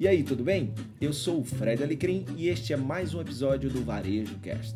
[0.00, 0.72] E aí, tudo bem?
[0.98, 4.74] Eu sou o Fred Alecrim e este é mais um episódio do Varejo Cast.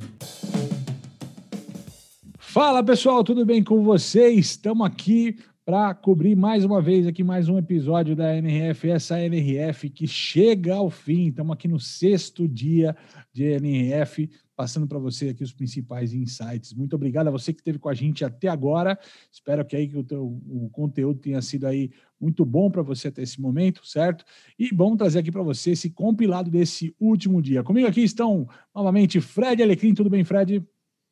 [2.37, 4.51] Fala pessoal, tudo bem com vocês?
[4.51, 9.89] Estamos aqui para cobrir mais uma vez aqui mais um episódio da NRF, essa NRF
[9.89, 11.29] que chega ao fim.
[11.29, 12.95] Estamos aqui no sexto dia
[13.33, 16.75] de NRF, passando para você aqui os principais insights.
[16.75, 18.99] Muito obrigado a você que esteve com a gente até agora.
[19.33, 21.91] Espero que aí que o, teu, o conteúdo tenha sido aí
[22.21, 24.23] muito bom para você até esse momento, certo?
[24.59, 27.63] E vamos trazer aqui para você esse compilado desse último dia.
[27.63, 29.95] Comigo aqui estão novamente Fred Alecrim.
[29.95, 30.63] Tudo bem, Fred?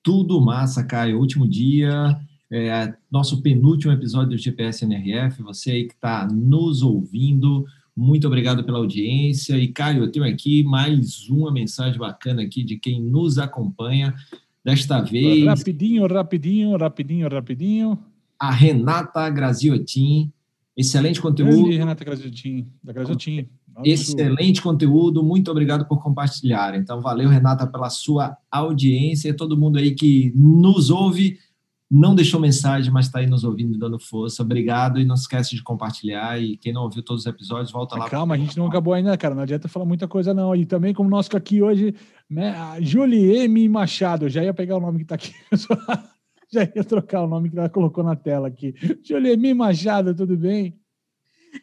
[0.03, 1.19] Tudo massa, Caio.
[1.19, 2.21] Último dia,
[2.53, 5.43] é, nosso penúltimo episódio do GPS NRF.
[5.43, 7.65] Você aí que está nos ouvindo,
[7.97, 9.57] muito obrigado pela audiência.
[9.57, 14.15] E, Caio, eu tenho aqui mais uma mensagem bacana aqui de quem nos acompanha.
[14.63, 15.45] Desta vez.
[15.45, 17.99] Rapidinho, rapidinho, rapidinho, rapidinho.
[18.39, 20.31] A Renata Graziotin.
[20.77, 21.63] Excelente conteúdo.
[21.63, 23.49] Grande Renata Graziotin, da Graziotin.
[23.85, 26.75] Excelente conteúdo, muito obrigado por compartilhar.
[26.75, 29.35] Então, valeu, Renata, pela sua audiência.
[29.35, 31.39] Todo mundo aí que nos ouve,
[31.95, 34.43] não deixou mensagem, mas está aí nos ouvindo e dando força.
[34.43, 36.41] Obrigado e não esquece de compartilhar.
[36.41, 38.09] E quem não ouviu todos os episódios, volta lá.
[38.09, 39.35] Calma, a gente não acabou ainda, cara.
[39.35, 40.57] Não adianta falar muita coisa, não.
[40.57, 41.95] E também, como nós aqui hoje,
[42.31, 43.69] né, a Julie M.
[43.69, 45.35] Machado, já ia pegar o nome que está aqui.
[46.51, 48.75] já ia trocar o nome que ela colocou na tela aqui.
[49.05, 49.53] Julie M.
[49.53, 50.81] Machado, tudo bem?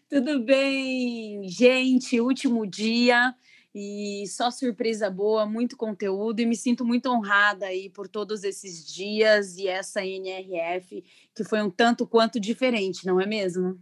[0.08, 2.22] Tudo bem, gente?
[2.22, 3.34] Último dia
[3.74, 8.86] e só surpresa boa, muito conteúdo e me sinto muito honrada aí por todos esses
[8.86, 11.04] dias e essa NRF
[11.36, 13.80] que foi um tanto quanto diferente, não é mesmo?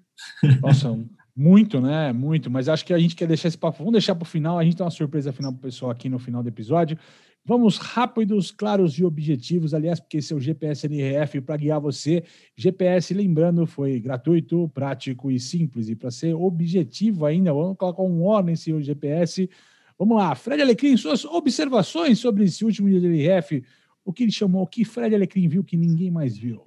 [0.61, 0.97] Nossa,
[1.35, 2.11] muito, né?
[2.11, 4.57] Muito, mas acho que a gente quer deixar esse papo, vamos deixar para o final,
[4.57, 6.97] a gente tem uma surpresa final para o pessoal aqui no final do episódio.
[7.45, 12.21] Vamos rápidos, claros e objetivos, aliás, porque esse é GPS NRF para guiar você.
[12.57, 15.87] GPS, lembrando, foi gratuito, prático e simples.
[15.87, 19.49] E para ser objetivo ainda, vamos colocar um O nesse GPS
[19.97, 23.63] Vamos lá, Fred Alecrim, suas observações sobre esse último dia de LRF,
[24.05, 26.63] o que ele chamou, o que Fred Alecrim viu que ninguém mais viu?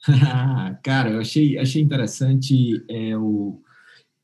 [0.82, 3.60] Cara, eu achei, achei interessante é, o,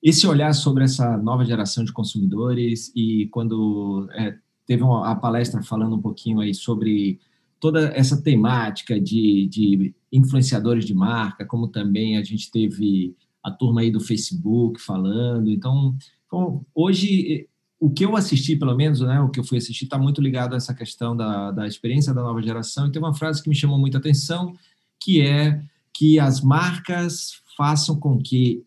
[0.02, 4.36] esse olhar sobre essa nova geração de consumidores e quando é,
[4.66, 7.18] teve uma, a palestra falando um pouquinho aí sobre
[7.58, 13.80] toda essa temática de, de influenciadores de marca, como também a gente teve a turma
[13.80, 15.50] aí do Facebook falando.
[15.50, 17.48] Então, então hoje
[17.80, 20.52] o que eu assisti, pelo menos, né, o que eu fui assistir, está muito ligado
[20.52, 22.86] a essa questão da, da experiência da nova geração.
[22.86, 24.54] E tem uma frase que me chamou muita atenção,
[25.02, 25.62] que é
[25.94, 28.62] que as marcas façam com que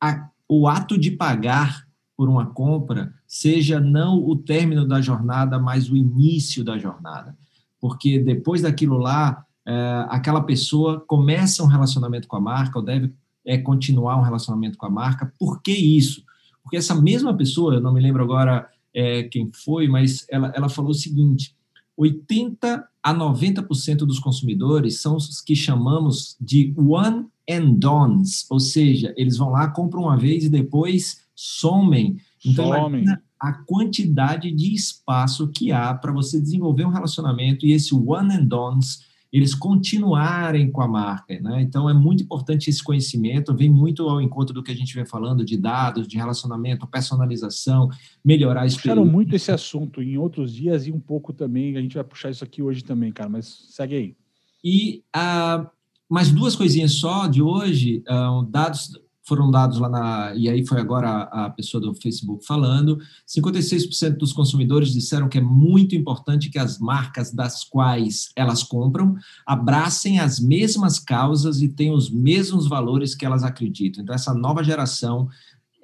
[0.00, 1.86] a, o ato de pagar
[2.16, 7.36] por uma compra seja não o término da jornada, mas o início da jornada.
[7.80, 13.14] Porque depois daquilo lá, é, aquela pessoa começa um relacionamento com a marca, ou deve
[13.46, 15.32] é, continuar um relacionamento com a marca.
[15.38, 16.24] Por que isso?
[16.62, 20.68] Porque essa mesma pessoa, eu não me lembro agora é, quem foi, mas ela, ela
[20.68, 21.54] falou o seguinte:
[21.96, 29.12] 80 a 90% dos consumidores são os que chamamos de one and dones, ou seja,
[29.16, 32.16] eles vão lá, compram uma vez e depois somem.
[32.44, 33.04] Então, somem.
[33.40, 38.44] a quantidade de espaço que há para você desenvolver um relacionamento e esse one and
[38.44, 41.40] dones eles continuarem com a marca.
[41.40, 41.62] Né?
[41.62, 45.06] Então, é muito importante esse conhecimento, vem muito ao encontro do que a gente vem
[45.06, 47.88] falando de dados, de relacionamento, personalização,
[48.22, 48.94] melhorar a experiência.
[48.94, 52.30] Puxaram muito esse assunto em outros dias e um pouco também, a gente vai puxar
[52.30, 54.16] isso aqui hoje também, cara, mas segue aí.
[54.62, 55.66] E uh,
[56.08, 58.90] mais duas coisinhas só de hoje, uh, dados
[59.24, 60.34] foram dados lá na.
[60.34, 65.38] E aí foi agora a, a pessoa do Facebook falando: 56% dos consumidores disseram que
[65.38, 69.14] é muito importante que as marcas das quais elas compram
[69.46, 74.02] abracem as mesmas causas e tenham os mesmos valores que elas acreditam.
[74.02, 75.28] Então, essa nova geração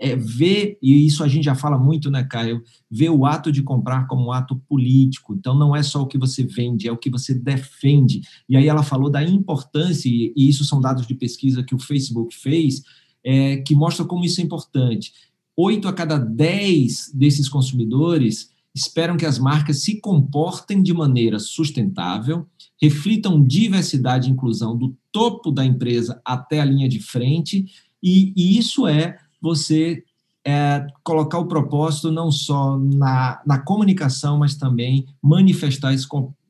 [0.00, 2.62] é, vê, e isso a gente já fala muito, né, Caio?
[2.88, 5.34] Vê o ato de comprar como um ato político.
[5.34, 8.22] Então, não é só o que você vende, é o que você defende.
[8.49, 12.34] E aí ela falou da importância, e isso são dados de pesquisa que o Facebook
[12.34, 12.82] fez
[13.30, 15.12] é, que mostra como isso é importante.
[15.54, 22.46] Oito a cada dez desses consumidores esperam que as marcas se comportem de maneira sustentável,
[22.80, 27.66] reflitam diversidade e inclusão do topo da empresa até a linha de frente,
[28.02, 30.02] e, e isso é você
[30.42, 36.06] é, colocar o propósito não só na, na comunicação, mas também manifestar esse,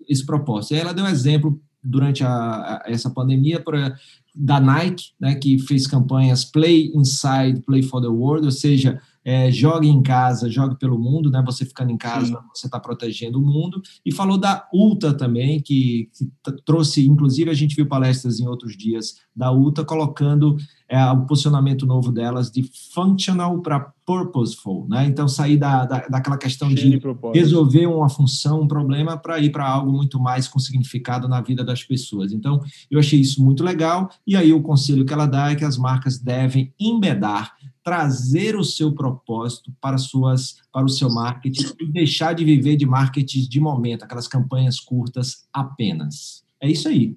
[0.09, 0.75] esse propósito.
[0.75, 3.97] E ela deu um exemplo durante a, a, essa pandemia para
[4.35, 9.51] da Nike, né, que fez campanhas Play Inside, Play for the World, ou seja, é,
[9.51, 11.43] jogue em casa, jogue pelo mundo, né?
[11.45, 12.37] Você ficando em casa, Sim.
[12.55, 13.83] você está protegendo o mundo.
[14.07, 18.77] E falou da UTA também, que, que trouxe, inclusive, a gente viu palestras em outros
[18.77, 20.57] dias da UTA colocando
[20.89, 22.63] é, o posicionamento novo delas de
[22.95, 25.05] functional para purposeful, né?
[25.07, 27.01] Então sair da, da, daquela questão de, de
[27.35, 31.63] resolver uma função, um problema, para ir para algo muito mais com significado na vida
[31.63, 32.33] das pessoas.
[32.33, 34.09] Então eu achei isso muito legal.
[34.27, 37.53] E aí o conselho que ela dá é que as marcas devem embedar
[37.85, 42.85] trazer o seu propósito para suas para o seu marketing e deixar de viver de
[42.85, 46.45] marketing de momento, aquelas campanhas curtas apenas.
[46.61, 47.17] É isso aí.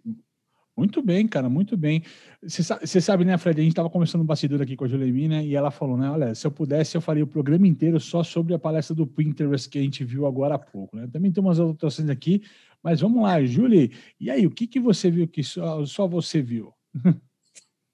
[0.82, 2.02] Muito bem, cara, muito bem.
[2.42, 3.60] Você sabe, né, Fred?
[3.60, 5.46] A gente estava conversando no bastidor aqui com a Julemi, né?
[5.46, 6.10] E ela falou, né?
[6.10, 9.70] Olha, se eu pudesse, eu faria o programa inteiro só sobre a palestra do Pinterest
[9.70, 11.08] que a gente viu agora há pouco, né?
[11.14, 12.42] Também tem umas anotações aqui,
[12.82, 13.92] mas vamos lá, Julie.
[14.20, 16.74] E aí, o que, que você viu que só, só você viu?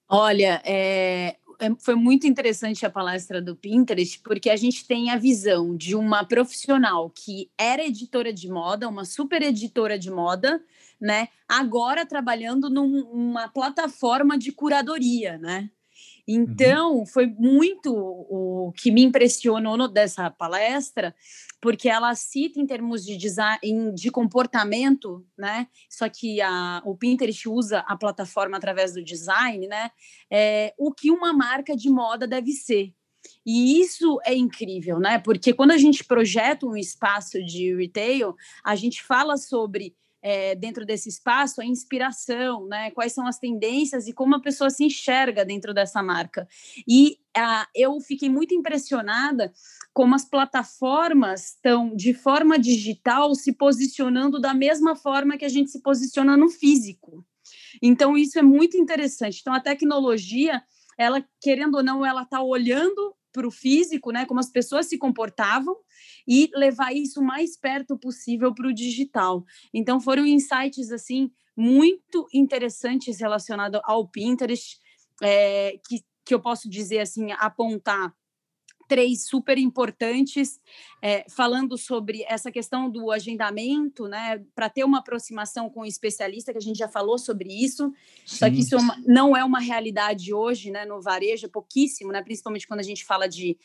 [0.07, 5.17] Olha, é, é, foi muito interessante a palestra do Pinterest, porque a gente tem a
[5.17, 10.63] visão de uma profissional que era editora de moda, uma super editora de moda,
[10.99, 11.29] né?
[11.47, 15.69] Agora trabalhando numa plataforma de curadoria, né?
[16.27, 17.05] Então, uhum.
[17.05, 21.15] foi muito o que me impressionou no, dessa palestra,
[21.61, 25.67] porque ela cita em termos de design, de comportamento, né?
[25.89, 29.89] Só que a, o Pinterest usa a plataforma através do design, né?
[30.29, 32.93] É, o que uma marca de moda deve ser.
[33.45, 35.19] E isso é incrível, né?
[35.19, 39.95] Porque quando a gente projeta um espaço de retail, a gente fala sobre
[40.29, 42.91] é, dentro desse espaço a inspiração, né?
[42.91, 46.45] Quais são as tendências e como a pessoa se enxerga dentro dessa marca.
[46.85, 49.53] E ah, eu fiquei muito impressionada
[49.93, 55.71] como as plataformas estão de forma digital se posicionando da mesma forma que a gente
[55.71, 57.25] se posiciona no físico.
[57.81, 59.39] Então isso é muito interessante.
[59.39, 60.61] Então a tecnologia,
[60.97, 64.25] ela querendo ou não, ela está olhando para o físico, né?
[64.25, 65.75] Como as pessoas se comportavam
[66.27, 69.45] e levar isso mais perto possível para o digital.
[69.71, 74.79] Então foram insights assim muito interessantes relacionados ao Pinterest,
[75.21, 78.11] é, que, que eu posso dizer assim, apontar
[78.87, 80.59] três super importantes,
[81.01, 86.51] é, falando sobre essa questão do agendamento, né, para ter uma aproximação com o especialista,
[86.51, 87.93] que a gente já falou sobre isso,
[88.25, 88.37] Sim.
[88.37, 92.21] só que isso é não é uma realidade hoje, né, no varejo, é pouquíssimo, né,
[92.23, 93.57] principalmente quando a gente fala de,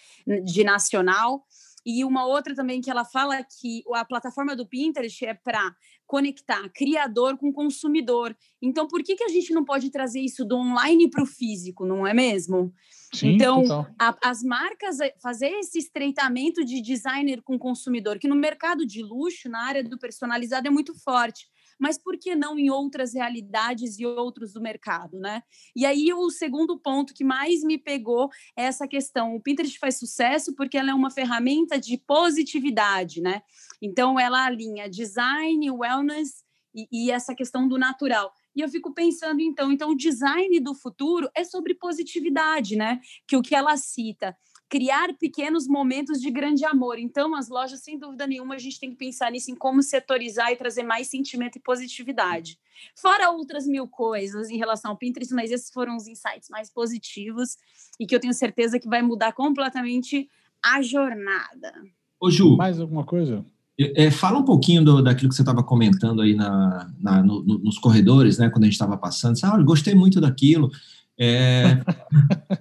[0.45, 1.47] de nacional.
[1.85, 5.75] E uma outra também que ela fala que a plataforma do Pinterest é para
[6.07, 8.37] conectar criador com consumidor.
[8.61, 11.87] Então, por que, que a gente não pode trazer isso do online para o físico,
[11.87, 12.73] não é mesmo?
[13.13, 18.37] Sim, então, a, as marcas eh, fazer esse estreitamento de designer com consumidor, que no
[18.37, 21.47] mercado de luxo, na área do personalizado, é muito forte
[21.83, 25.43] mas por que não em outras realidades e outros do mercado, né?
[25.75, 29.35] E aí o segundo ponto que mais me pegou é essa questão.
[29.35, 33.43] O Pinterest faz sucesso porque ela é uma ferramenta de positividade, né?
[33.83, 38.33] Então ela alinha design, wellness e, e essa questão do natural.
[38.55, 43.01] E eu fico pensando, então, então o design do futuro é sobre positividade, né?
[43.27, 44.37] Que o que ela cita
[44.73, 46.99] criar pequenos momentos de grande amor.
[46.99, 50.51] Então, as lojas, sem dúvida nenhuma, a gente tem que pensar nisso, em como setorizar
[50.51, 52.59] e trazer mais sentimento e positividade.
[52.97, 57.59] Fora outras mil coisas em relação ao Pinterest, mas esses foram os insights mais positivos
[58.01, 60.27] e que eu tenho certeza que vai mudar completamente
[60.65, 61.75] a jornada.
[62.19, 62.57] Ô, Ju.
[62.57, 63.45] Mais alguma coisa?
[63.79, 67.77] É, fala um pouquinho do, daquilo que você estava comentando aí na, na no, nos
[67.77, 68.49] corredores, né?
[68.49, 69.39] Quando a gente estava passando.
[69.39, 70.71] Você, ah, gostei muito daquilo.
[71.19, 71.79] É,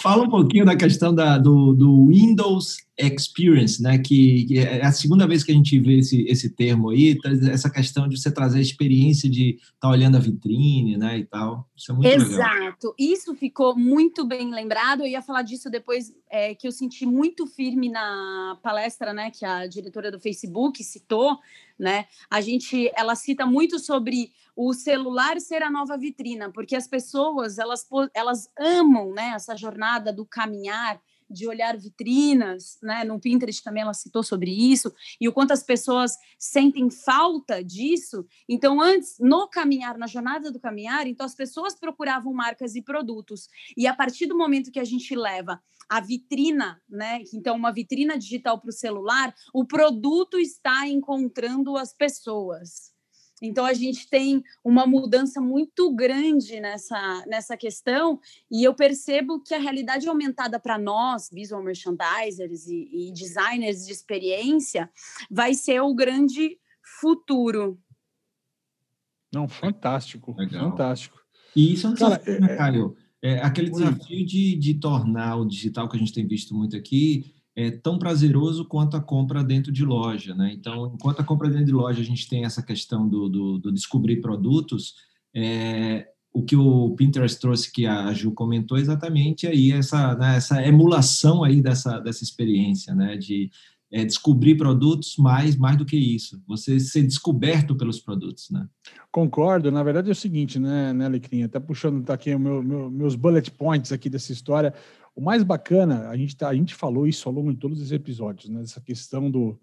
[0.00, 3.98] Fala um pouquinho da questão da, do, do Windows Experience, né?
[3.98, 7.30] Que, que, é a segunda vez que a gente vê esse, esse termo aí, tá,
[7.50, 11.18] essa questão de você trazer a experiência de estar tá olhando a vitrine, né?
[11.18, 11.68] E tal.
[11.76, 12.54] Isso é muito Exato.
[12.54, 12.94] legal.
[12.98, 15.00] Isso ficou muito bem lembrado.
[15.00, 19.30] Eu ia falar disso depois, é, que eu senti muito firme na palestra, né?
[19.30, 21.38] Que a diretora do Facebook citou,
[21.78, 22.06] né?
[22.28, 27.58] A gente, ela cita muito sobre o celular ser a nova vitrina, porque as pessoas
[27.58, 29.32] elas, elas amam, né?
[29.34, 33.04] Essa jornada do caminhar de olhar vitrinas, né?
[33.04, 38.26] No Pinterest também ela citou sobre isso e o quanto as pessoas sentem falta disso.
[38.48, 43.48] Então, antes, no caminhar, na jornada do caminhar, então as pessoas procuravam marcas e produtos.
[43.76, 47.22] E a partir do momento que a gente leva a vitrina, né?
[47.32, 52.97] Então, uma vitrina digital para o celular, o produto está encontrando as pessoas.
[53.40, 59.54] Então a gente tem uma mudança muito grande nessa, nessa questão, e eu percebo que
[59.54, 64.90] a realidade aumentada para nós, visual merchandisers e, e, designers de experiência,
[65.30, 66.58] vai ser o grande
[67.00, 67.78] futuro.
[69.32, 70.70] Não, fantástico, Legal.
[70.70, 71.18] fantástico.
[71.54, 72.96] E isso é um desafio, Cara, né, é, é Caio?
[73.20, 77.34] É aquele desafio de, de tornar o digital que a gente tem visto muito aqui
[77.58, 80.52] é tão prazeroso quanto a compra dentro de loja, né?
[80.52, 83.72] Então, enquanto a compra dentro de loja a gente tem essa questão do, do, do
[83.72, 84.94] descobrir produtos,
[85.34, 90.64] é, o que o Pinterest trouxe, que a Ju comentou, exatamente aí essa, né, essa
[90.64, 93.16] emulação aí dessa, dessa experiência, né?
[93.16, 93.50] De
[93.90, 98.68] é, descobrir produtos, mais mais do que isso, você ser descoberto pelos produtos, né?
[99.10, 99.72] Concordo.
[99.72, 101.42] Na verdade é o seguinte, né, né Alecrim?
[101.42, 104.72] Até puxando tá aqui meu, meu, meus bullet points aqui dessa história.
[105.14, 107.92] O mais bacana, a gente, tá, a gente falou isso ao longo de todos os
[107.92, 108.62] episódios, né?
[108.62, 109.58] Essa questão do,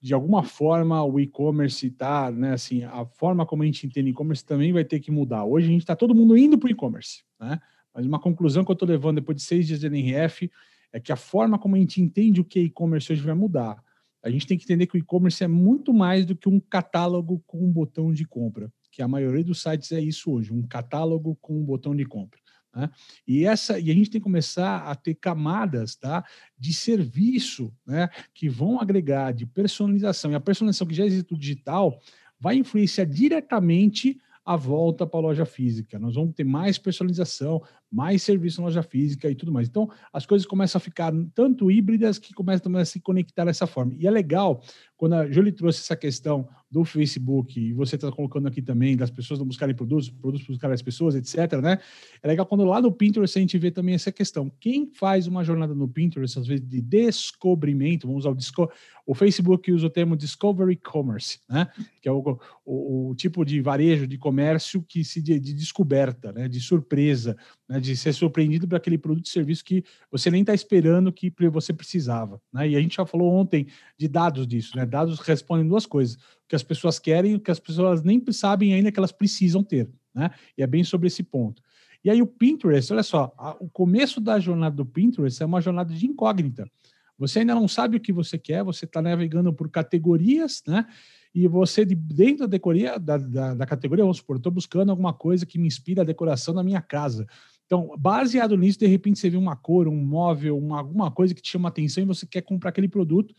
[0.00, 2.52] de alguma forma, o e-commerce está, né?
[2.52, 5.44] Assim, a forma como a gente entende e-commerce também vai ter que mudar.
[5.44, 7.60] Hoje a gente está todo mundo indo para o e-commerce, né?
[7.92, 10.50] Mas uma conclusão que eu estou levando depois de seis dias de NRF
[10.92, 13.82] é que a forma como a gente entende o que é e-commerce hoje vai mudar.
[14.22, 17.42] A gente tem que entender que o e-commerce é muito mais do que um catálogo
[17.46, 21.36] com um botão de compra, que a maioria dos sites é isso hoje, um catálogo
[21.40, 22.40] com um botão de compra.
[22.74, 22.90] Né?
[23.26, 26.24] E essa e a gente tem que começar a ter camadas tá,
[26.58, 30.32] de serviço né, que vão agregar de personalização.
[30.32, 31.98] E a personalização que já existe no digital
[32.40, 35.98] vai influenciar diretamente a volta para a loja física.
[35.98, 39.68] Nós vamos ter mais personalização, mais serviço na loja física e tudo mais.
[39.68, 43.94] Então, as coisas começam a ficar tanto híbridas que começam a se conectar dessa forma.
[43.98, 44.62] E é legal
[44.98, 49.10] quando a Jolie trouxe essa questão do Facebook, e você está colocando aqui também, das
[49.10, 51.78] pessoas não buscarem produtos, produtos buscarem as pessoas, etc., né?
[52.22, 54.52] É legal quando lá no Pinterest a gente vê também essa questão.
[54.60, 58.70] Quem faz uma jornada no Pinterest, às vezes, de descobrimento, vamos usar o disco,
[59.06, 61.68] o Facebook usa o termo Discovery Commerce, né?
[62.02, 66.32] Que é o, o, o tipo de varejo, de comércio que se de, de descoberta,
[66.32, 66.48] né?
[66.48, 67.34] De surpresa,
[67.66, 67.77] né?
[67.80, 71.72] De ser surpreendido por aquele produto e serviço que você nem está esperando que você
[71.72, 72.68] precisava, né?
[72.68, 73.66] E a gente já falou ontem
[73.96, 74.84] de dados disso, né?
[74.86, 76.18] Dados respondem duas coisas
[76.48, 79.62] que as pessoas querem e o que as pessoas nem sabem ainda que elas precisam
[79.62, 80.30] ter, né?
[80.56, 81.62] E é bem sobre esse ponto.
[82.04, 85.60] E aí o Pinterest, olha só, a, o começo da jornada do Pinterest é uma
[85.60, 86.70] jornada de incógnita.
[87.18, 90.86] Você ainda não sabe o que você quer, você está navegando por categorias, né?
[91.34, 95.12] E você, de, dentro da, decoria, da, da, da categoria, vamos supor, estou buscando alguma
[95.12, 97.26] coisa que me inspira a decoração da minha casa.
[97.68, 101.40] Então, baseado nisso, de repente você vê uma cor, um móvel, uma, alguma coisa que
[101.40, 103.32] te chama atenção e você quer comprar aquele produto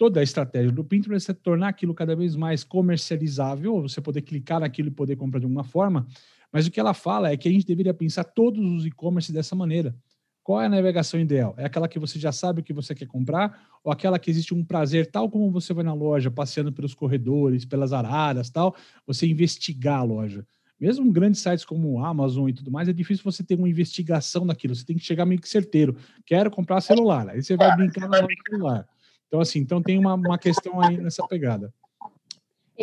[0.00, 4.58] toda a estratégia do Pinterest é tornar aquilo cada vez mais comercializável, você poder clicar
[4.58, 6.06] naquilo e poder comprar de alguma forma.
[6.50, 9.54] Mas o que ela fala é que a gente deveria pensar todos os e-commerce dessa
[9.54, 9.94] maneira.
[10.42, 11.54] Qual é a navegação ideal?
[11.58, 14.54] É aquela que você já sabe o que você quer comprar ou aquela que existe
[14.54, 18.74] um prazer, tal como você vai na loja, passeando pelos corredores, pelas araras, tal,
[19.06, 20.46] você investigar a loja.
[20.80, 24.46] Mesmo grandes sites como o Amazon e tudo mais, é difícil você ter uma investigação
[24.46, 24.74] daquilo.
[24.74, 25.96] Você tem que chegar meio que certeiro.
[26.24, 27.28] Quero comprar celular.
[27.28, 28.16] Aí você vai brincar no
[28.48, 28.88] celular.
[29.28, 31.72] Então, assim, então tem uma, uma questão aí nessa pegada.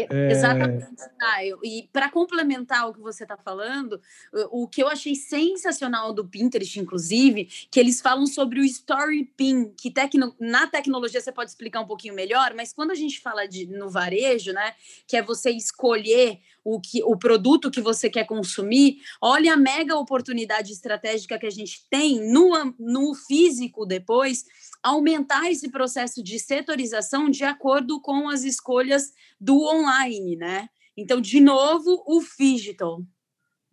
[0.10, 0.32] É...
[0.32, 0.86] Exatamente.
[1.20, 4.00] Ah, eu, e para complementar o que você está falando,
[4.32, 9.26] o, o, que eu achei sensacional do Pinterest, inclusive, que eles falam sobre o Story
[9.36, 13.20] Pin, que tecno, na tecnologia você pode explicar um pouquinho melhor, mas quando a gente
[13.20, 14.76] fala de no varejo, né,
[15.08, 19.96] que é você escolher o, que, o produto que você quer consumir, olha a mega
[19.96, 24.44] oportunidade estratégica que a gente tem no, no físico depois
[24.84, 30.68] aumentar esse processo de setorização de acordo com as escolhas do online, né?
[30.98, 33.02] Então, de novo, o digital.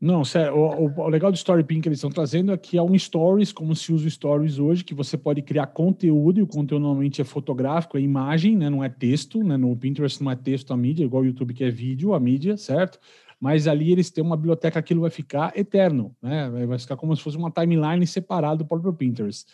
[0.01, 2.83] Não, sério, o, o, legal do Story Pin que eles estão trazendo é que é
[2.83, 6.47] um Stories, como se usa o Stories hoje, que você pode criar conteúdo, e o
[6.47, 10.37] conteúdo normalmente é fotográfico, é imagem, né, não é texto, né, no Pinterest não é
[10.37, 12.99] texto a mídia, igual o YouTube que é vídeo, a mídia, certo?
[13.41, 17.23] Mas ali eles têm uma biblioteca, aquilo vai ficar eterno, né, vai ficar como se
[17.23, 19.47] fosse uma timeline separada do próprio Pinterest.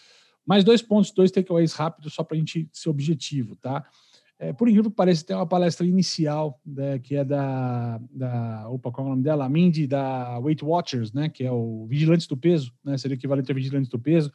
[0.45, 3.85] Mais dois pontos, dois takeaways rápidos, só para a gente ser objetivo, tá?
[4.43, 8.71] É, por incrível que pareça, tem uma palestra inicial, né, que é da, da.
[8.71, 9.45] Opa, qual é o nome dela?
[9.45, 11.29] A Mindy, da Weight Watchers, né?
[11.29, 12.97] Que é o Vigilantes do Peso, né?
[12.97, 14.33] Seria equivalente a Vigilantes do Peso.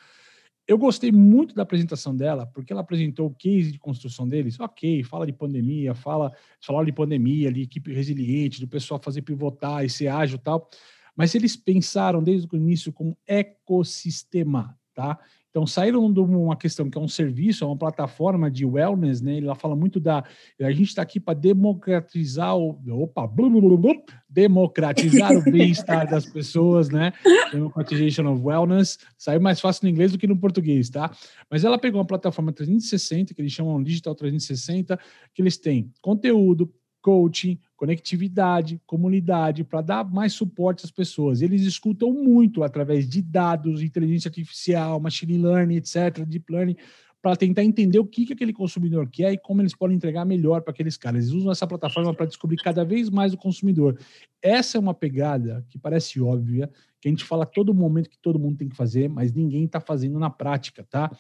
[0.68, 4.60] Eu gostei muito da apresentação dela, porque ela apresentou o case de construção deles.
[4.60, 6.32] Ok, fala de pandemia, fala,
[6.62, 10.70] fala de pandemia, de equipe resiliente, do pessoal fazer pivotar e ser ágil e tal.
[11.16, 15.20] Mas eles pensaram desde o início como ecossistema, tá?
[15.56, 19.38] Então, saíram de uma questão que é um serviço, é uma plataforma de wellness, né?
[19.38, 20.22] Ela fala muito da.
[20.62, 22.78] A gente está aqui para democratizar o.
[22.90, 23.26] Opa!
[23.26, 27.14] Blum, blum, blum, democratizar o bem-estar das pessoas, né?
[27.54, 29.00] Democratization of Wellness.
[29.18, 31.10] Saiu mais fácil no inglês do que no português, tá?
[31.50, 35.00] Mas ela pegou uma plataforma 360, que eles chamam Digital 360,
[35.34, 36.70] que eles têm conteúdo,
[37.06, 41.44] coaching, conectividade, comunidade, para dar mais suporte às pessoas.
[41.44, 46.76] Eles escutam muito através de dados, inteligência artificial, machine learning, etc., deep learning,
[47.22, 50.64] para tentar entender o que, que aquele consumidor quer e como eles podem entregar melhor
[50.64, 51.26] para aqueles caras.
[51.26, 54.00] Eles usam essa plataforma para descobrir cada vez mais o consumidor.
[54.42, 58.40] Essa é uma pegada que parece óbvia, que a gente fala todo momento que todo
[58.40, 61.16] mundo tem que fazer, mas ninguém está fazendo na prática, tá?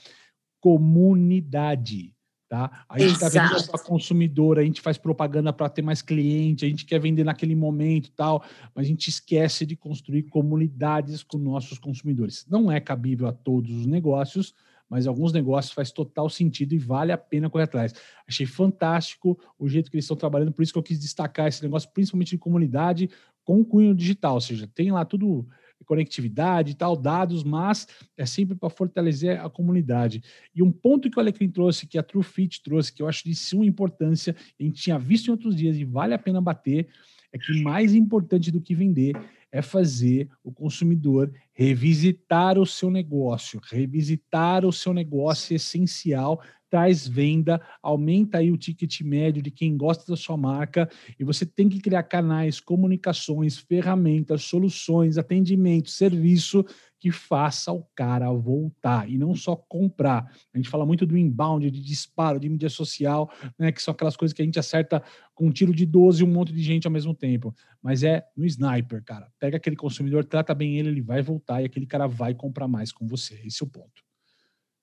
[0.59, 2.14] Comunidade.
[2.47, 2.85] Tá?
[2.87, 6.69] A gente está vendendo para consumidor, a gente faz propaganda para ter mais cliente, a
[6.69, 11.79] gente quer vender naquele momento tal, mas a gente esquece de construir comunidades com nossos
[11.79, 12.45] consumidores.
[12.47, 14.53] Não é cabível a todos os negócios,
[14.87, 17.93] mas alguns negócios faz total sentido e vale a pena correr atrás.
[18.27, 21.63] Achei fantástico o jeito que eles estão trabalhando, por isso que eu quis destacar esse
[21.63, 23.09] negócio, principalmente de comunidade
[23.43, 25.47] com cunho digital, ou seja, tem lá tudo
[25.83, 30.23] conectividade e tal, dados, mas é sempre para fortalecer a comunidade.
[30.53, 33.35] E um ponto que o Alecrim trouxe, que a TrueFit trouxe, que eu acho de
[33.35, 36.87] suma importância, a gente tinha visto em outros dias e vale a pena bater,
[37.31, 39.13] é que mais importante do que vender
[39.51, 43.61] é fazer o consumidor revisitar o seu negócio.
[43.69, 46.41] Revisitar o seu negócio é essencial
[46.75, 51.45] traz venda, aumenta aí o ticket médio de quem gosta da sua marca e você
[51.45, 56.65] tem que criar canais, comunicações, ferramentas, soluções, atendimento, serviço
[56.99, 60.29] que faça o cara voltar e não só comprar.
[60.53, 64.17] A gente fala muito do inbound, de disparo, de mídia social, né, que são aquelas
[64.17, 65.01] coisas que a gente acerta
[65.33, 67.55] com um tiro de 12 e um monte de gente ao mesmo tempo.
[67.81, 69.31] Mas é no sniper, cara.
[69.39, 72.91] Pega aquele consumidor, trata bem ele, ele vai voltar e aquele cara vai comprar mais
[72.91, 73.39] com você.
[73.45, 74.03] Esse é o ponto.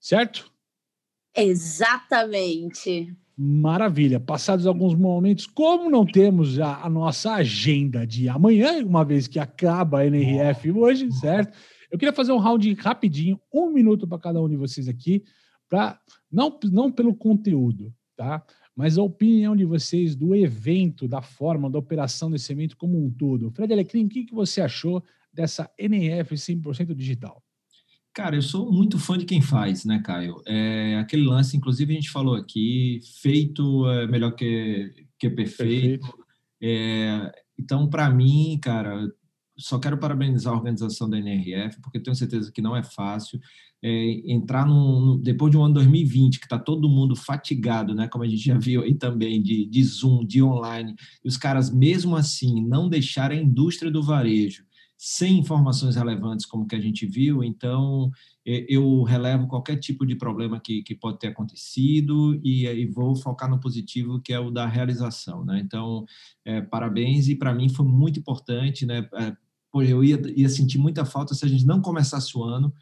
[0.00, 0.50] Certo?
[1.36, 3.14] Exatamente.
[3.36, 4.20] Maravilha.
[4.20, 9.38] Passados alguns momentos, como não temos já a nossa agenda de amanhã, uma vez que
[9.38, 11.56] acaba a NRF hoje, certo?
[11.90, 15.24] Eu queria fazer um round rapidinho, um minuto para cada um de vocês aqui,
[15.68, 15.98] para
[16.30, 18.44] não, não pelo conteúdo, tá?
[18.76, 23.10] Mas a opinião de vocês do evento, da forma, da operação desse evento como um
[23.10, 23.50] todo.
[23.50, 27.41] Fred Alecrim, o que, que você achou dessa NRF 100% digital?
[28.14, 30.42] Cara, eu sou muito fã de quem faz, né, Caio?
[30.47, 36.07] É, aquele lance, inclusive, a gente falou aqui, feito é melhor que, que perfeito.
[36.07, 36.23] perfeito.
[36.62, 39.11] É, então, para mim, cara,
[39.57, 43.40] só quero parabenizar a organização da NRF, porque tenho certeza que não é fácil.
[43.83, 48.09] É, entrar no, depois de um ano 2020, que está todo mundo fatigado, né?
[48.09, 51.71] Como a gente já viu aí também, de, de Zoom, de online, e os caras,
[51.73, 54.64] mesmo assim, não deixarem a indústria do varejo
[55.04, 58.09] sem informações relevantes como que a gente viu, então
[58.47, 63.50] eu relevo qualquer tipo de problema que, que pode ter acontecido e, e vou focar
[63.50, 65.61] no positivo, que é o da realização, né?
[65.61, 66.05] Então,
[66.44, 69.09] é, parabéns e para mim foi muito importante, né?
[69.14, 69.37] É,
[69.74, 72.72] eu ia, ia sentir muita falta se a gente não começasse o ano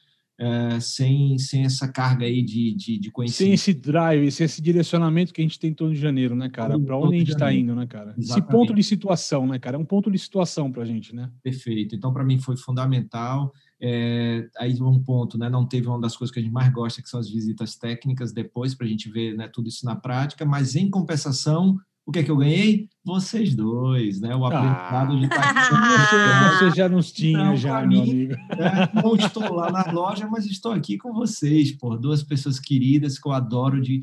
[0.41, 3.47] é, sem, sem essa carga aí de, de, de, conhecimento.
[3.47, 6.81] Sem esse drive, sem esse direcionamento que a gente tem todo de janeiro, né, cara?
[6.81, 8.15] Para onde a gente está indo, né, cara?
[8.17, 8.31] Exatamente.
[8.31, 9.77] Esse ponto de situação, né, cara?
[9.77, 11.31] É um ponto de situação para a gente, né?
[11.43, 11.95] Perfeito.
[11.95, 13.53] Então, para mim, foi fundamental.
[13.79, 15.51] É, aí um ponto, né?
[15.51, 18.33] Não teve uma das coisas que a gente mais gosta, que são as visitas técnicas
[18.33, 22.19] depois, para a gente ver né, tudo isso na prática, mas em compensação, o que
[22.19, 22.89] é que eu ganhei?
[23.05, 24.35] Vocês dois, né?
[24.35, 28.33] O aprendizado ah, de estar Você já nos tinha, então, já, meu mim, amigo.
[28.33, 29.03] Né?
[29.03, 33.29] Não estou lá na loja, mas estou aqui com vocês, por duas pessoas queridas que
[33.29, 34.01] eu adoro de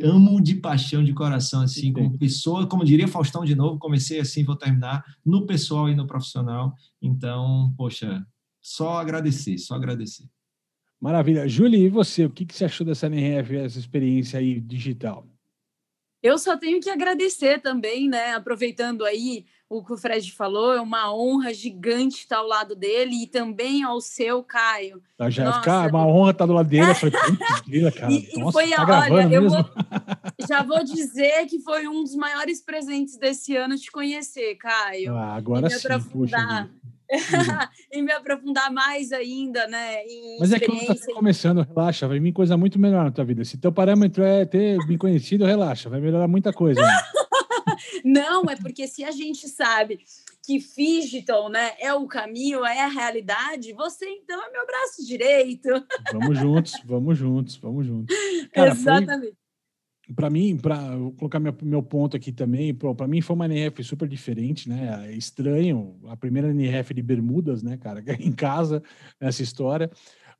[0.00, 4.44] amo de paixão, de coração, assim, como pessoa, como diria Faustão de novo, comecei assim,
[4.44, 6.74] vou terminar no pessoal e no profissional.
[7.00, 8.26] Então, poxa,
[8.60, 10.24] só agradecer, só agradecer.
[11.00, 11.48] Maravilha.
[11.48, 12.24] Júlia, e você?
[12.24, 15.26] O que, que você achou dessa NRF, essa experiência aí digital?
[16.22, 18.34] Eu só tenho que agradecer também, né?
[18.34, 23.24] Aproveitando aí o que o Fred falou, é uma honra gigante estar ao lado dele
[23.24, 25.02] e também ao seu, Caio.
[25.16, 26.90] Tá, já Nossa, ficar uma honra estar do lado dele.
[26.90, 27.12] Eu falei,
[27.92, 28.12] cara.
[28.12, 29.64] E, Nossa, foi, tá olha, eu vou,
[30.48, 35.16] já vou dizer que foi um dos maiores presentes desse ano te conhecer, Caio.
[35.16, 35.76] Ah, agora sim.
[35.88, 36.70] Aprofundar.
[37.92, 39.96] e me aprofundar mais ainda, né?
[40.40, 43.44] Mas é que você está começando, relaxa, vai vir coisa muito melhor na tua vida.
[43.44, 46.80] Se teu parâmetro é ter me conhecido, relaxa, vai melhorar muita coisa.
[46.80, 46.88] Né?
[48.04, 50.00] Não, é porque se a gente sabe
[50.44, 55.68] que digital, né, é o caminho, é a realidade, você então é meu braço direito.
[56.12, 58.16] Vamos juntos, vamos juntos, vamos juntos.
[58.52, 59.32] Cara, Exatamente.
[59.32, 59.45] Foi
[60.14, 60.78] para mim, para
[61.16, 65.08] colocar meu, meu ponto aqui também, para mim foi uma NRF super diferente, né?
[65.08, 68.82] É estranho, a primeira NRF de Bermudas, né, cara, em casa,
[69.20, 69.90] nessa história.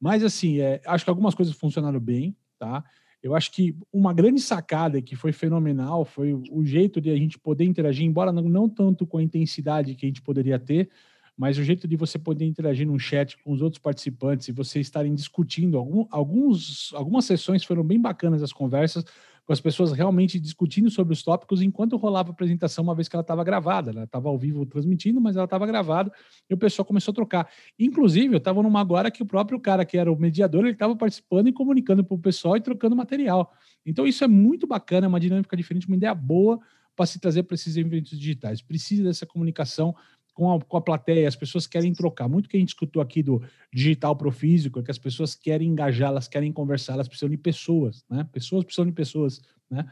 [0.00, 2.84] Mas, assim, é, acho que algumas coisas funcionaram bem, tá?
[3.22, 7.38] Eu acho que uma grande sacada que foi fenomenal foi o jeito de a gente
[7.38, 10.90] poder interagir, embora não, não tanto com a intensidade que a gente poderia ter,
[11.36, 14.86] mas o jeito de você poder interagir num chat com os outros participantes e vocês
[14.86, 19.04] estarem discutindo, algum, alguns, algumas sessões foram bem bacanas as conversas,
[19.46, 23.14] com as pessoas realmente discutindo sobre os tópicos enquanto rolava a apresentação, uma vez que
[23.14, 23.92] ela estava gravada.
[23.92, 26.12] Ela estava ao vivo transmitindo, mas ela estava gravada
[26.50, 27.48] e o pessoal começou a trocar.
[27.78, 30.96] Inclusive, eu estava numa agora que o próprio cara que era o mediador, ele estava
[30.96, 33.52] participando e comunicando para o pessoal e trocando material.
[33.84, 36.58] Então, isso é muito bacana, é uma dinâmica diferente, uma ideia boa
[36.96, 38.60] para se trazer para esses eventos digitais.
[38.60, 39.94] Precisa dessa comunicação
[40.36, 42.28] com a, com a plateia, as pessoas querem trocar.
[42.28, 45.34] Muito que a gente escutou aqui do digital para o físico, é que as pessoas
[45.34, 48.28] querem engajar, elas querem conversar, elas precisam de pessoas, né?
[48.30, 49.86] Pessoas precisam de pessoas, né?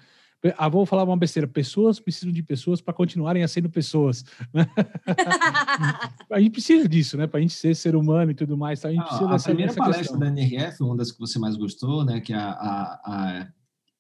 [0.59, 1.48] Ah, vou falar uma besteira.
[1.48, 4.26] Pessoas precisam de pessoas para continuarem a sendo pessoas.
[4.52, 4.66] Né?
[6.30, 7.26] a gente precisa disso, né?
[7.26, 8.78] Para a gente ser ser humano e tudo mais.
[8.78, 8.88] Tá?
[8.88, 10.20] A, gente precisa a dessa, primeira palestra questão.
[10.20, 12.20] da NRF, uma das que você mais gostou, né?
[12.20, 13.48] Que é a, a, a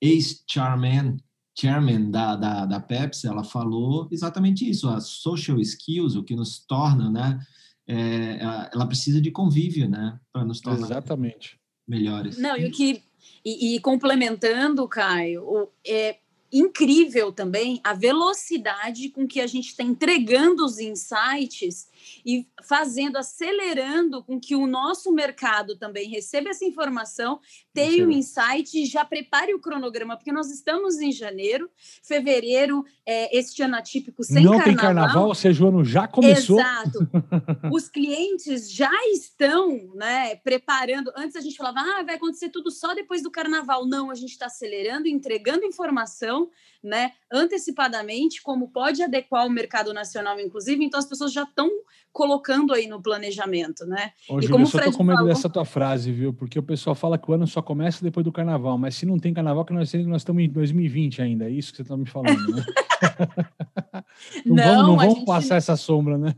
[0.02, 1.16] ex-chairman
[1.56, 6.58] chairman da, da, da Pepsi, ela falou exatamente isso, a social skills, o que nos
[6.58, 7.40] torna, né?
[7.86, 8.38] É,
[8.72, 10.18] ela precisa de convívio, né?
[10.32, 11.58] Para nos tornar exatamente.
[11.86, 12.38] melhores.
[12.38, 13.02] Não, e o que
[13.44, 16.16] e, e complementando, Caio, o, é
[16.52, 21.88] incrível também a velocidade com que a gente está entregando os insights
[22.24, 27.40] e fazendo, acelerando com que o nosso mercado também receba essa informação,
[27.72, 31.70] tenha o um insight e já prepare o cronograma, porque nós estamos em janeiro,
[32.02, 34.64] fevereiro, é, este ano atípico sem Não carnaval.
[34.64, 36.58] tem carnaval, ou seja, o ano já começou.
[36.58, 37.08] Exato.
[37.72, 41.12] Os clientes já estão né, preparando.
[41.16, 43.86] Antes a gente falava, ah, vai acontecer tudo só depois do carnaval.
[43.86, 46.50] Não, a gente está acelerando, entregando informação
[46.84, 50.84] né, antecipadamente, como pode adequar o mercado nacional, inclusive.
[50.84, 51.70] Então as pessoas já estão
[52.12, 54.12] colocando aí no planejamento, né?
[54.28, 55.32] Ô, Júlio, eu só tô com medo falou...
[55.32, 56.32] dessa tua frase, viu?
[56.32, 59.18] Porque o pessoal fala que o ano só começa depois do carnaval, mas se não
[59.18, 62.06] tem carnaval, que nós, nós estamos em 2020 ainda, é isso que você está me
[62.06, 62.64] falando, né?
[64.46, 66.34] não, não, vamos, não vamos passar essa sombra, né?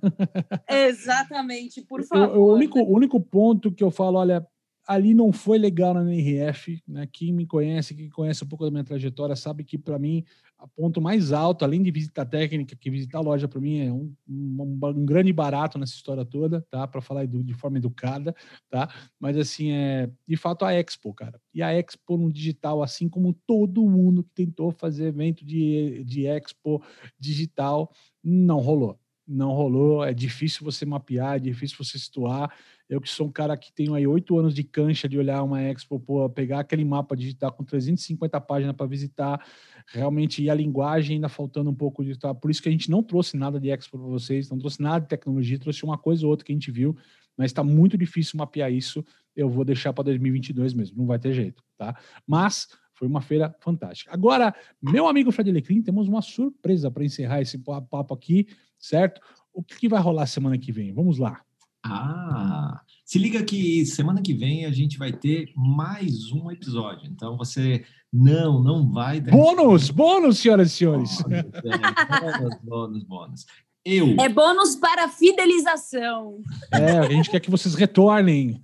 [0.69, 2.37] Exatamente, por favor.
[2.37, 4.47] O, o, único, o único ponto que eu falo, olha,
[4.87, 7.09] ali não foi legal na NRF, né?
[7.11, 10.25] Quem me conhece, quem conhece um pouco da minha trajetória, sabe que para mim
[10.59, 13.93] a ponto mais alto, além de visitar técnica, que visitar a loja para mim é
[13.93, 16.87] um, um, um, grande barato nessa história toda, tá?
[16.87, 18.35] Para falar de, de, forma educada,
[18.71, 18.89] tá?
[19.21, 21.39] Mas assim é de fato a Expo, cara.
[21.53, 26.27] E a Expo no digital, assim como todo mundo que tentou fazer evento de, de
[26.27, 26.83] Expo
[27.19, 32.55] digital, não rolou não rolou, é difícil você mapear, é difícil você situar.
[32.89, 35.61] Eu que sou um cara que tenho aí oito anos de cancha de olhar uma
[35.61, 39.45] Expo, pô, pegar aquele mapa digital com 350 páginas para visitar,
[39.89, 42.33] realmente, e a linguagem ainda faltando um pouco de tá?
[42.33, 45.01] Por isso que a gente não trouxe nada de Expo para vocês, não trouxe nada
[45.01, 46.97] de tecnologia, trouxe uma coisa ou outra que a gente viu,
[47.37, 49.05] mas está muito difícil mapear isso.
[49.35, 51.99] Eu vou deixar para 2022 mesmo, não vai ter jeito, tá?
[52.25, 54.13] Mas foi uma feira fantástica.
[54.13, 58.47] Agora, meu amigo Fred Alecrim, temos uma surpresa para encerrar esse papo aqui,
[58.79, 59.21] certo?
[59.53, 60.93] O que, que vai rolar semana que vem?
[60.93, 61.41] Vamos lá.
[61.85, 67.09] Ah, se liga que semana que vem a gente vai ter mais um episódio.
[67.09, 69.21] Então você não, não vai.
[69.21, 71.23] Bônus, bônus, senhoras e senhores.
[71.23, 73.47] Bônus, é, bônus, bônus, bônus.
[73.85, 74.17] Eu.
[74.19, 76.41] É bônus para fidelização.
[76.73, 78.61] É, a gente quer que vocês retornem.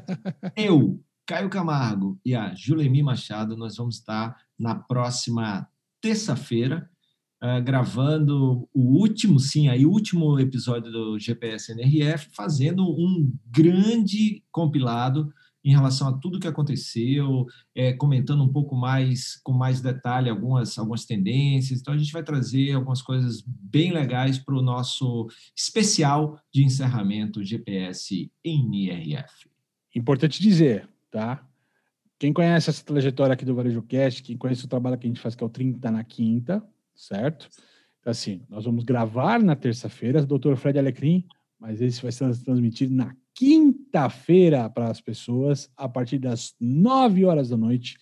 [0.56, 5.68] Eu, Caio Camargo e a Julemi Machado, nós vamos estar na próxima
[6.00, 6.90] terça-feira
[7.42, 14.44] Uh, gravando o último, sim, aí o último episódio do GPS NRF, fazendo um grande
[14.52, 15.32] compilado
[15.64, 20.76] em relação a tudo que aconteceu, é, comentando um pouco mais, com mais detalhe, algumas,
[20.76, 21.80] algumas tendências.
[21.80, 27.44] Então, a gente vai trazer algumas coisas bem legais para o nosso especial de encerramento
[27.44, 29.48] GPS NRF.
[29.94, 31.46] Importante dizer, tá?
[32.18, 35.20] Quem conhece essa trajetória aqui do Varejo Cast, quem conhece o trabalho que a gente
[35.20, 36.62] faz, que é o 30 na quinta,
[36.94, 37.48] certo?
[38.00, 41.24] Então, assim, nós vamos gravar na terça-feira, doutor Fred Alecrim,
[41.58, 47.48] mas esse vai ser transmitido na quinta-feira para as pessoas, a partir das 9 horas
[47.48, 47.96] da noite,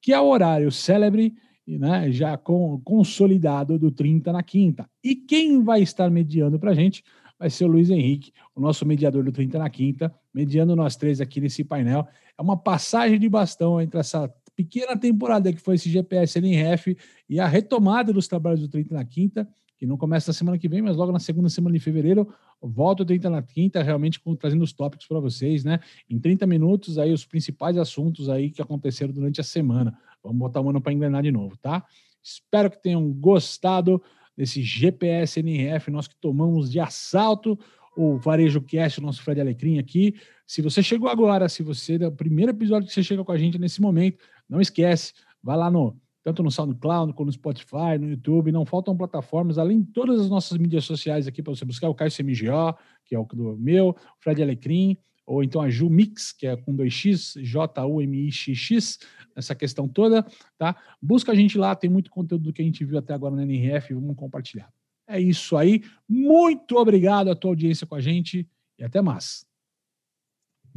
[0.00, 1.34] que é o horário célebre,
[1.66, 4.88] né, já com, consolidado do 30 na quinta.
[5.02, 7.02] E quem vai estar mediando para a gente
[7.38, 11.20] vai ser o Luiz Henrique, o nosso mediador do 30 na quinta, mediando nós três
[11.20, 12.06] aqui nesse painel.
[12.38, 16.96] É uma passagem de bastão entre essa pequena temporada que foi esse GPS NRF
[17.28, 20.68] e a retomada dos trabalhos do 30 na quinta, que não começa na semana que
[20.68, 22.26] vem, mas logo na segunda semana de fevereiro,
[22.60, 25.78] volta o 30 na quinta, realmente com, trazendo os tópicos para vocês, né?
[26.08, 29.96] Em 30 minutos, aí os principais assuntos aí que aconteceram durante a semana.
[30.22, 31.84] Vamos botar o ano para engrenar de novo, tá?
[32.22, 34.02] Espero que tenham gostado
[34.34, 37.58] desse GPS NRF, nós que tomamos de assalto
[37.96, 40.14] o Varejo Cast, o nosso Fred Alecrim aqui.
[40.46, 43.38] Se você chegou agora, se você é o primeiro episódio que você chega com a
[43.38, 48.08] gente nesse momento, não esquece, vai lá no tanto no SoundCloud, como no Spotify, no
[48.08, 48.50] YouTube.
[48.50, 51.94] Não faltam plataformas, além de todas as nossas mídias sociais aqui para você buscar o
[51.94, 56.32] Caio CMGO, que é o do meu, o Fred Alecrim, ou então a Ju Mix,
[56.32, 58.98] que é com 2x, J-U-M-I-X-X,
[59.36, 60.26] essa questão toda,
[60.58, 60.74] tá?
[61.00, 63.42] Busca a gente lá, tem muito conteúdo do que a gente viu até agora no
[63.42, 64.68] NRF, vamos compartilhar.
[65.08, 65.84] É isso aí.
[66.08, 69.46] Muito obrigado a tua audiência com a gente e até mais.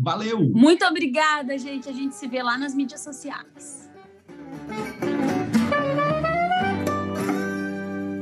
[0.02, 0.50] Valeu!
[0.54, 1.90] Muito obrigada, gente.
[1.90, 3.90] A gente se vê lá nas mídias sociais.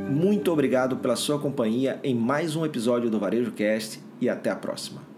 [0.10, 4.56] Muito obrigado pela sua companhia em mais um episódio do Varejo Cast e até a
[4.56, 5.17] próxima.